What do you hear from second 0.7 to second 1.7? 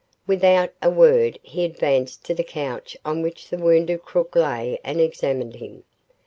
a word he